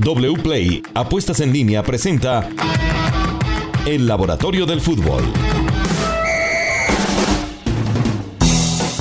[0.00, 2.48] WPLAY Apuestas en línea presenta
[3.86, 5.22] El Laboratorio del Fútbol.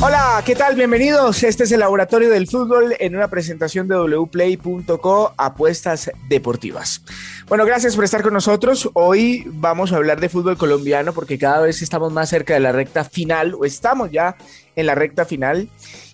[0.02, 0.76] Hola, ¿qué tal?
[0.76, 1.44] Bienvenidos.
[1.44, 7.04] Este es el Laboratorio del Fútbol en una presentación de wplay.co Apuestas Deportivas.
[7.48, 8.90] Bueno, gracias por estar con nosotros.
[8.94, 12.72] Hoy vamos a hablar de fútbol colombiano porque cada vez estamos más cerca de la
[12.72, 14.38] recta final o estamos ya
[14.76, 15.68] en la recta final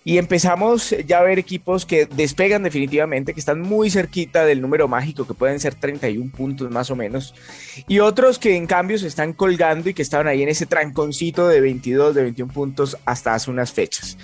[0.07, 4.87] y empezamos ya a ver equipos que despegan definitivamente, que están muy cerquita del número
[4.87, 7.33] mágico, que pueden ser 31 puntos más o menos,
[7.87, 11.47] y otros que en cambio se están colgando y que estaban ahí en ese tranconcito
[11.47, 14.15] de 22, de 21 puntos hasta hace unas fechas.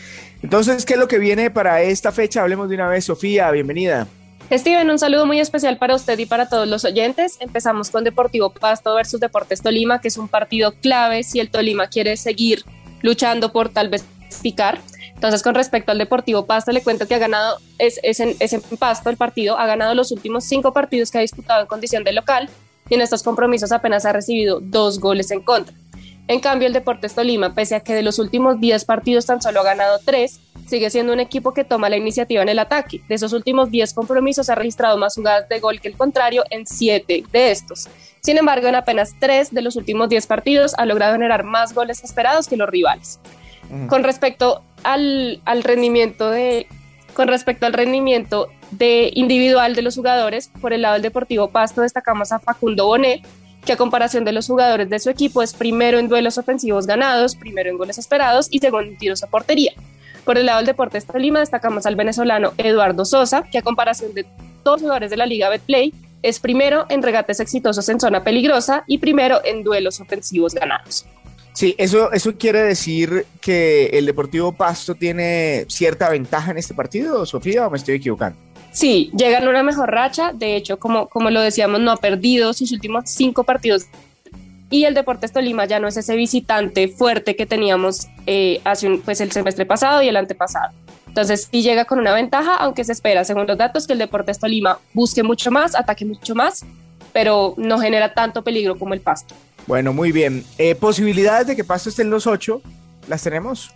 [0.43, 2.43] Entonces, ¿qué es lo que viene para esta fecha?
[2.43, 4.07] Hablemos de una vez, Sofía, bienvenida.
[4.51, 7.37] Steven, un saludo muy especial para usted y para todos los oyentes.
[7.39, 11.87] Empezamos con Deportivo Pasto versus Deportes Tolima, que es un partido clave si el Tolima
[11.87, 12.65] quiere seguir
[13.01, 14.03] luchando por tal vez
[14.41, 14.79] picar.
[15.13, 19.09] Entonces, con respecto al Deportivo Pasto, le cuento que ha ganado, es, en, es Pasto
[19.09, 22.49] el partido, ha ganado los últimos cinco partidos que ha disputado en condición de local
[22.89, 25.75] y en estos compromisos apenas ha recibido dos goles en contra.
[26.27, 29.59] En cambio, el Deportes Tolima, pese a que de los últimos 10 partidos tan solo
[29.59, 33.01] ha ganado 3, sigue siendo un equipo que toma la iniciativa en el ataque.
[33.09, 36.65] De esos últimos 10 compromisos ha registrado más jugadas de gol que el contrario en
[36.65, 37.89] 7 de estos.
[38.21, 42.03] Sin embargo, en apenas 3 de los últimos 10 partidos ha logrado generar más goles
[42.03, 43.19] esperados que los rivales.
[43.87, 46.67] Con respecto al, rendimiento de
[47.13, 51.81] con respecto al rendimiento de individual de los jugadores, por el lado del Deportivo Pasto
[51.81, 53.21] destacamos a Facundo Bonet,
[53.65, 57.35] que a comparación de los jugadores de su equipo es primero en duelos ofensivos ganados,
[57.35, 59.73] primero en goles esperados y segundo en tiros a portería.
[60.23, 64.25] Por el lado del Deportes Tolima destacamos al venezolano Eduardo Sosa, que a comparación de
[64.63, 68.83] todos los jugadores de la Liga Betplay es primero en regates exitosos en zona peligrosa
[68.87, 71.05] y primero en duelos ofensivos ganados.
[71.61, 77.23] Sí, eso, eso quiere decir que el Deportivo Pasto tiene cierta ventaja en este partido,
[77.27, 78.35] Sofía, o me estoy equivocando.
[78.71, 80.33] Sí, llega en una mejor racha.
[80.33, 83.85] De hecho, como, como lo decíamos, no ha perdido sus últimos cinco partidos.
[84.71, 88.99] Y el Deportes Tolima ya no es ese visitante fuerte que teníamos eh, hace un,
[88.99, 90.73] pues el semestre pasado y el antepasado.
[91.05, 94.39] Entonces sí llega con una ventaja, aunque se espera, según los datos, que el Deportes
[94.39, 96.65] Tolima busque mucho más, ataque mucho más,
[97.13, 99.35] pero no genera tanto peligro como el Pasto.
[99.67, 100.43] Bueno, muy bien.
[100.57, 102.61] Eh, ¿Posibilidades de que Pasto esté en los ocho?
[103.07, 103.71] ¿Las tenemos?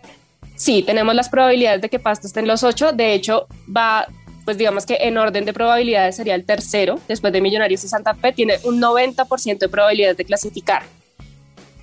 [0.56, 2.92] Sí, tenemos las probabilidades de que Pasto esté en los ocho.
[2.92, 4.08] De hecho, va,
[4.46, 8.14] pues digamos que en orden de probabilidades sería el tercero, después de Millonarios y Santa
[8.16, 10.84] Fe, tiene un 90% de probabilidades de clasificar.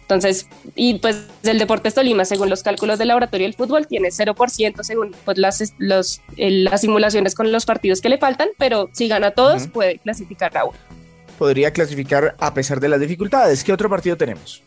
[0.03, 4.83] Entonces, y pues del Deportes Tolima, según los cálculos del laboratorio del fútbol, tiene 0%
[4.83, 9.31] según pues, las, los, las simulaciones con los partidos que le faltan, pero si gana
[9.31, 11.02] todos, puede clasificar a uno
[11.39, 13.65] podría clasificar a pesar de las dificultades.
[13.65, 14.63] ¿Qué otro partido tenemos?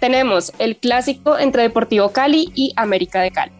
[0.00, 3.52] Tenemos el clásico entre Deportivo Cali y América de Cali.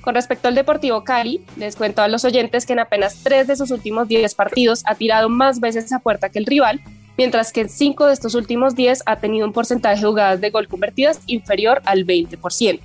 [0.00, 3.56] Con respecto al Deportivo Cali, les cuento a los oyentes que en apenas tres de
[3.56, 6.80] sus últimos 10 partidos ha tirado más veces a puerta que el rival,
[7.18, 10.50] mientras que en cinco de estos últimos 10 ha tenido un porcentaje de jugadas de
[10.50, 12.80] gol convertidas inferior al 20%.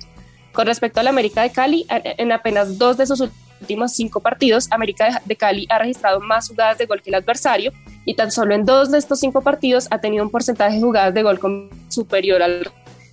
[0.52, 3.22] Con respecto al América de Cali, en apenas dos de sus
[3.60, 7.72] últimos cinco partidos, América de Cali ha registrado más jugadas de gol que el adversario
[8.06, 11.12] y tan solo en dos de estos cinco partidos ha tenido un porcentaje de jugadas
[11.12, 12.70] de gol superior al...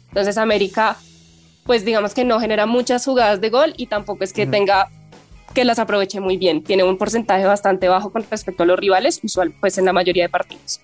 [0.10, 0.96] Entonces América,
[1.66, 4.88] pues digamos que no genera muchas jugadas de gol y tampoco es que tenga
[5.56, 6.64] que las aproveche muy bien.
[6.64, 10.24] Tiene un porcentaje bastante bajo con respecto a los rivales, usual pues en la mayoría
[10.24, 10.80] de partidos.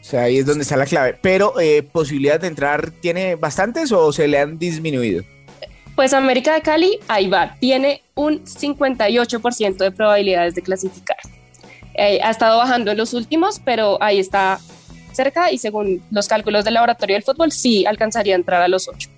[0.00, 1.16] O sea, ahí es donde está la clave.
[1.22, 5.22] Pero eh, posibilidades de entrar, ¿tiene bastantes o se le han disminuido?
[5.94, 11.18] Pues América de Cali, ahí va, tiene un 58% de probabilidades de clasificar.
[11.98, 14.60] Eh, ha estado bajando en los últimos, pero ahí está
[15.12, 18.88] cerca y según los cálculos del laboratorio del fútbol, sí alcanzaría a entrar a los
[18.88, 19.08] ocho.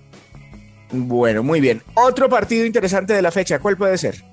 [0.91, 1.83] Bueno, muy bien.
[1.93, 4.23] Otro partido interesante de la fecha, ¿cuál puede ser?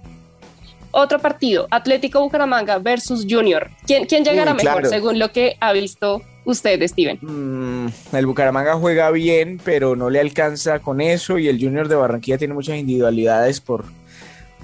[0.91, 3.69] Otro partido, Atlético Bucaramanga versus Junior.
[3.87, 7.19] ¿Quién, quién llegará mejor según lo que ha visto usted, Steven?
[7.21, 11.97] Mm, el Bucaramanga juega bien, pero no le alcanza con eso y el Junior de
[11.97, 13.85] Barranquilla tiene muchas individualidades por,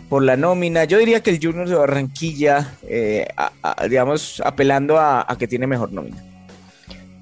[0.08, 0.84] por la nómina.
[0.84, 3.26] Yo diría que el Junior de Barranquilla, eh,
[3.88, 6.22] digamos, apelando a, que tiene mejor nómina.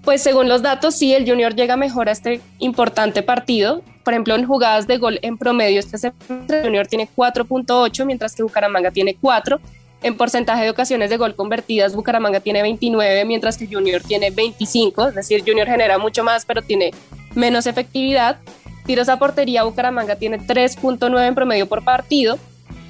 [0.04, 3.82] Pues según los datos, sí, el Junior llega mejor a este importante partido.
[4.02, 8.42] Por ejemplo, en jugadas de gol en promedio, este el Junior tiene 4.8, mientras que
[8.42, 9.60] Bucaramanga tiene 4.
[10.02, 15.08] En porcentaje de ocasiones de gol convertidas, Bucaramanga tiene 29, mientras que Junior tiene 25.
[15.08, 16.90] Es decir, Junior genera mucho más, pero tiene
[17.36, 18.38] menos efectividad.
[18.84, 22.36] Tiros a portería, Bucaramanga tiene 3.9 en promedio por partido,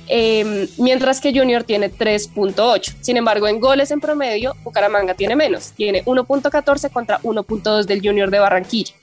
[0.08, 2.94] Em, mientras que Junior tiene 3.8.
[3.00, 8.30] Sin embargo, en goles en promedio, Bucaramanga tiene menos, tiene 1.14 contra 1.2 del Junior
[8.30, 8.94] de Barranquilla.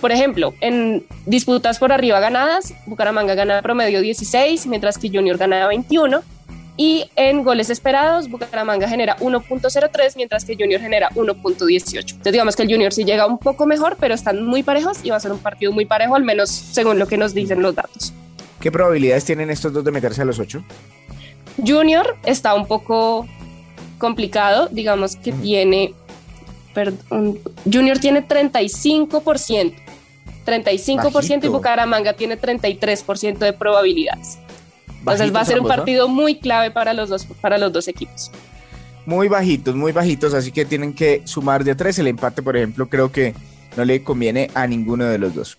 [0.00, 5.66] Por ejemplo, en disputas por arriba ganadas, Bucaramanga gana promedio 16, mientras que Junior gana
[5.68, 6.22] 21.
[6.78, 11.96] Y en goles esperados, Bucaramanga genera 1.03, mientras que Junior genera 1.18.
[11.96, 15.08] Entonces digamos que el Junior sí llega un poco mejor, pero están muy parejos y
[15.08, 17.74] va a ser un partido muy parejo, al menos según lo que nos dicen los
[17.74, 18.12] datos.
[18.60, 20.62] ¿Qué probabilidades tienen estos dos de meterse a los 8?
[21.64, 23.26] Junior está un poco
[23.98, 25.94] complicado, digamos que tiene,
[26.74, 27.38] perdón,
[27.70, 29.74] Junior tiene 35%,
[30.44, 34.38] 35% y Bucaramanga tiene 33% de probabilidades.
[34.98, 38.30] Entonces va a ser un partido muy clave para los, dos, para los dos equipos.
[39.04, 41.98] Muy bajitos, muy bajitos, así que tienen que sumar de a tres.
[42.00, 43.32] El empate, por ejemplo, creo que
[43.76, 45.58] no le conviene a ninguno de los dos.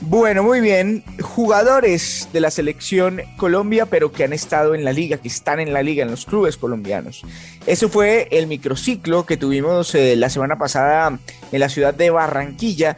[0.00, 1.02] Bueno, muy bien.
[1.20, 5.72] Jugadores de la selección Colombia, pero que han estado en la liga, que están en
[5.72, 7.22] la liga, en los clubes colombianos.
[7.66, 11.18] Eso fue el microciclo que tuvimos eh, la semana pasada
[11.52, 12.96] en la ciudad de Barranquilla.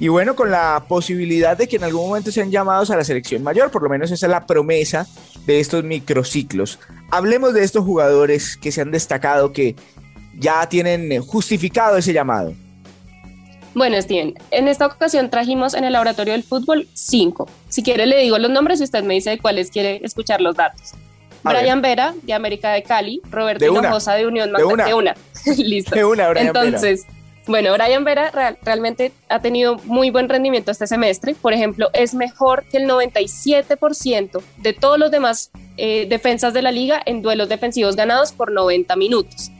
[0.00, 3.42] Y bueno, con la posibilidad de que en algún momento sean llamados a la selección
[3.42, 5.06] mayor, por lo menos esa es la promesa
[5.46, 6.78] de estos microciclos.
[7.10, 9.76] Hablemos de estos jugadores que se han destacado, que
[10.38, 12.54] ya tienen justificado ese llamado.
[13.74, 17.48] Bueno, Steven, en esta ocasión trajimos en el laboratorio del fútbol cinco.
[17.68, 20.54] Si quiere le digo los nombres y usted me dice de cuáles quiere escuchar los
[20.54, 20.92] datos.
[21.42, 24.86] Brian Vera, de América de Cali, Roberto Hinojosa, de Unión Magdalena.
[24.86, 25.14] De una.
[25.58, 25.94] Listo.
[25.94, 27.04] De una, Brian Entonces,
[27.46, 31.34] bueno, Brian Vera realmente ha tenido muy buen rendimiento este semestre.
[31.34, 36.72] Por ejemplo, es mejor que el 97% de todos los demás eh, defensas de la
[36.72, 39.50] liga en duelos defensivos ganados por 90 minutos.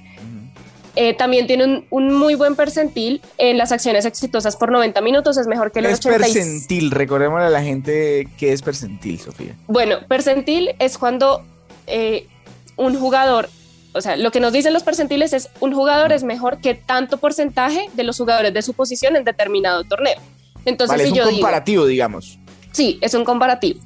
[0.97, 5.47] Eh, también tiene un, muy buen percentil en las acciones exitosas por 90 minutos, es
[5.47, 6.91] mejor que el es percentil?
[6.93, 9.57] Recordémosle a la gente qué es percentil, Sofía.
[9.67, 11.45] Bueno, percentil es cuando
[11.89, 12.29] eh,
[12.77, 13.49] un jugador,
[13.93, 17.19] o sea, lo que nos dicen los percentiles es un jugador es mejor que tanto
[17.19, 20.21] porcentaje de los jugadores de su posición en determinado torneo.
[20.65, 22.39] Entonces, si es un comparativo, digamos.
[22.71, 23.81] Sí, es un comparativo.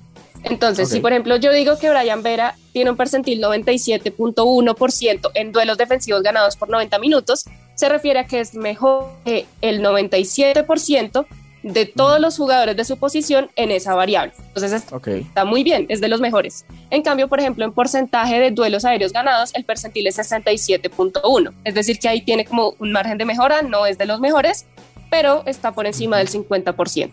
[0.44, 5.78] Entonces, si por ejemplo yo digo que Brian Vera tiene un percentil 97.1% en duelos
[5.78, 7.44] defensivos ganados por 90 minutos,
[7.74, 11.26] se refiere a que es mejor que el 97%
[11.62, 14.32] de todos los jugadores de su posición en esa variable.
[14.38, 16.64] Entonces está muy bien, es de los mejores.
[16.90, 21.52] En cambio, por ejemplo, en porcentaje de duelos aéreos ganados, el percentil es 67.1.
[21.64, 24.66] Es decir, que ahí tiene como un margen de mejora, no es de los mejores,
[25.10, 27.10] pero está por encima del 50%.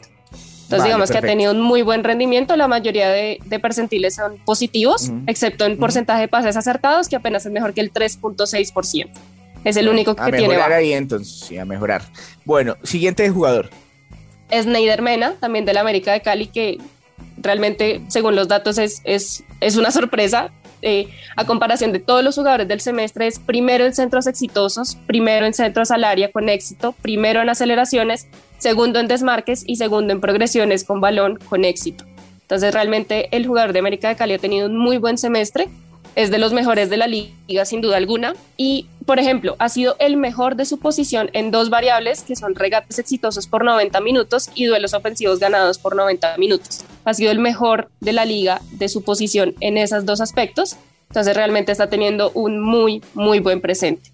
[0.66, 2.56] Entonces, digamos que ha tenido un muy buen rendimiento.
[2.56, 7.52] La mayoría de, percentiles son positivos, excepto en porcentaje de pases acertados, que apenas es
[7.52, 9.10] mejor que el 3.6%.
[9.64, 10.46] Es el único que tiene.
[10.46, 12.04] A mejorar ahí entonces, sí, a mejorar.
[12.46, 13.70] Bueno, siguiente jugador.
[14.50, 16.80] Es Neider Mena, también de la América de Cali, que
[17.38, 20.52] realmente, según los datos, es, es, es una sorpresa.
[20.82, 25.46] Eh, a comparación de todos los jugadores del semestre, es primero en centros exitosos, primero
[25.46, 30.22] en centros al área con éxito, primero en aceleraciones, segundo en desmarques y segundo en
[30.22, 32.06] progresiones con balón con éxito.
[32.42, 35.68] Entonces realmente el jugador de América de Cali ha tenido un muy buen semestre,
[36.16, 39.96] es de los mejores de la liga sin duda alguna y por ejemplo ha sido
[40.00, 44.50] el mejor de su posición en dos variables que son regates exitosos por 90 minutos
[44.56, 46.86] y duelos ofensivos ganados por 90 minutos.
[47.04, 50.78] Ha sido el mejor de la liga de su posición en esos dos aspectos,
[51.10, 54.12] entonces realmente está teniendo un muy muy buen presente.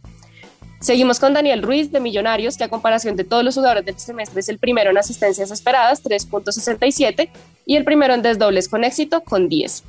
[0.81, 4.39] Seguimos con Daniel Ruiz de Millonarios, que a comparación de todos los jugadores del semestre
[4.39, 7.29] es el primero en asistencias esperadas, 3.67,
[7.67, 9.83] y el primero en desdobles con éxito, con 10.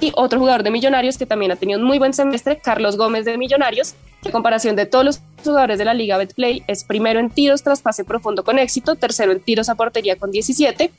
[0.00, 3.24] Y otro jugador de Millonarios que también ha tenido un muy buen semestre, Carlos Gómez
[3.24, 7.18] de Millonarios, que a comparación de todos los jugadores de la Liga Betplay es primero
[7.18, 10.92] en tiros tras pase profundo con éxito, tercero en tiros a portería con 17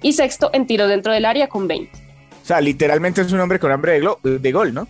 [0.00, 1.90] y sexto en tiros dentro del área con 20.
[1.92, 4.86] O sea, literalmente es un hombre con hambre de, de gol, ¿no?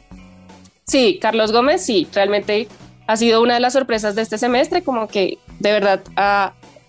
[0.85, 2.69] Sí, Carlos Gómez, sí, realmente
[3.07, 6.03] ha sido una de las sorpresas de este semestre, como que de verdad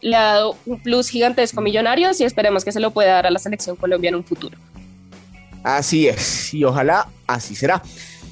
[0.02, 3.28] le ha dado un plus gigantesco a Millonarios y esperemos que se lo pueda dar
[3.28, 4.58] a la selección colombiana en un futuro.
[5.64, 7.82] Así es, y ojalá así será.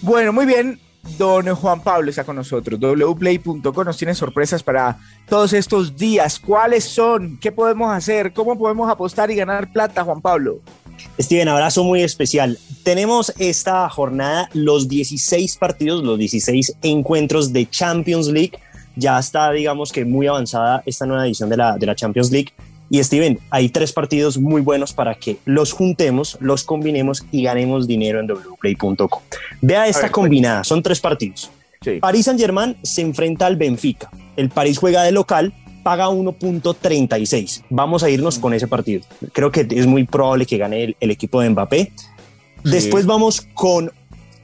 [0.02, 0.80] Bueno, muy bien,
[1.18, 2.80] don Juan Pablo está con nosotros.
[2.80, 6.40] wplay.com nos tiene sorpresas para todos estos días.
[6.40, 7.38] ¿Cuáles son?
[7.40, 8.34] ¿Qué podemos hacer?
[8.34, 10.62] ¿Cómo podemos apostar y ganar plata, Juan Pablo?
[11.20, 12.58] Steven, abrazo muy especial.
[12.84, 18.60] Tenemos esta jornada los 16 partidos, los 16 encuentros de Champions League.
[18.96, 22.54] Ya está, digamos que muy avanzada esta nueva edición de la, de la Champions League.
[22.90, 27.88] Y Steven, hay tres partidos muy buenos para que los juntemos, los combinemos y ganemos
[27.88, 29.22] dinero en wplay.com.
[29.62, 31.50] Vea esta combinada, son tres partidos.
[31.82, 32.00] Sí.
[32.00, 34.10] París Saint Germain se enfrenta al Benfica.
[34.36, 35.54] El París juega de local
[35.86, 37.62] paga 1.36.
[37.70, 39.04] Vamos a irnos con ese partido.
[39.34, 41.92] Creo que es muy probable que gane el, equipo de Mbappé.
[42.64, 43.92] Después vamos con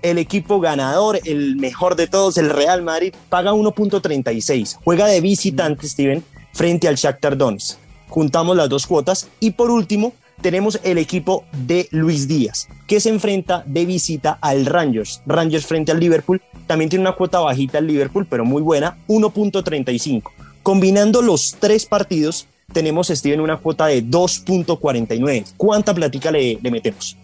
[0.04, 4.78] el equipo ganador, el mejor de todos, el Real Madrid, paga 1.36.
[4.84, 7.80] Juega de visitante, Steven, frente al Shakhtar Donetsk.
[8.08, 13.10] Juntamos las dos cuotas y por último, tenemos el equipo de Luis Díaz, que se
[13.10, 15.24] enfrenta de visita al Rangers.
[15.26, 16.40] Rangers frente al Liverpool.
[16.68, 20.51] También tiene una cuota bajita el Liverpool, pero muy buena, 1.35.
[20.64, 25.46] Combinando los tres partidos, tenemos, Steven, una cuota de 2.49.
[25.58, 27.18] ¿Cuánta platica le, le metemos?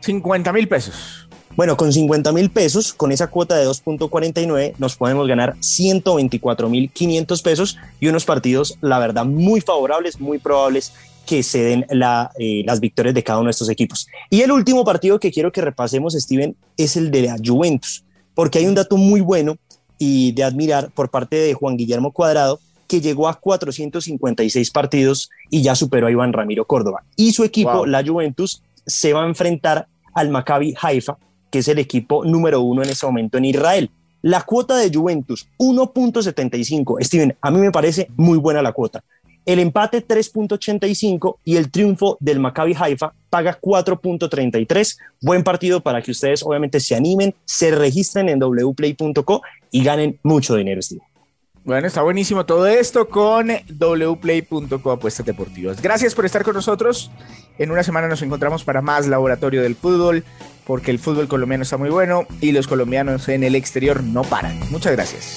[0.00, 1.28] 50 mil pesos.
[1.56, 6.88] Bueno, con 50 mil pesos, con esa cuota de 2.49, nos podemos ganar 124 mil
[6.90, 10.92] 500 pesos y unos partidos, la verdad, muy favorables, muy probables
[11.26, 14.06] que se den eh, las victorias de cada uno de estos equipos.
[14.30, 18.60] Y el último partido que quiero que repasemos, Steven, es el de la Juventus, porque
[18.60, 19.58] hay un dato muy bueno
[19.98, 25.62] y de admirar por parte de Juan Guillermo Cuadrado, que llegó a 456 partidos y
[25.62, 27.04] ya superó a Iván Ramiro Córdoba.
[27.16, 31.18] Y su equipo, la Juventus, se va a enfrentar al Maccabi Haifa,
[31.50, 33.90] que es el equipo número uno en ese momento en Israel.
[34.22, 37.04] La cuota de Juventus, 1.75.
[37.04, 39.04] Steven, a mí me parece muy buena la cuota.
[39.44, 44.98] El empate 3.85 y el triunfo del Maccabi Haifa paga 4.33.
[45.20, 50.54] Buen partido para que ustedes obviamente se animen, se registren en wplay.co y ganen mucho
[50.56, 51.08] dinero, Steven.
[51.68, 55.82] Bueno, está buenísimo todo esto con wplay.co apuestas deportivas.
[55.82, 57.10] Gracias por estar con nosotros.
[57.58, 60.24] En una semana nos encontramos para más Laboratorio del Fútbol,
[60.64, 64.58] porque el fútbol colombiano está muy bueno y los colombianos en el exterior no paran.
[64.70, 65.36] Muchas gracias.